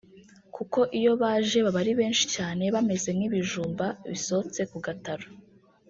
[0.55, 5.27] kuko iyo baje baba ari benshi cyane bameze nk’ibijumba bisotse ku gataro